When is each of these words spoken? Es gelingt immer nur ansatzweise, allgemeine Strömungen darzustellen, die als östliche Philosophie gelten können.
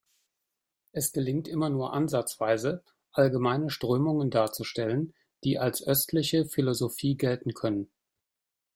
Es 0.93 1.11
gelingt 1.13 1.47
immer 1.47 1.69
nur 1.69 1.93
ansatzweise, 1.93 2.83
allgemeine 3.11 3.69
Strömungen 3.69 4.31
darzustellen, 4.31 5.13
die 5.43 5.59
als 5.59 5.83
östliche 5.85 6.45
Philosophie 6.47 7.15
gelten 7.17 7.53
können. 7.53 7.91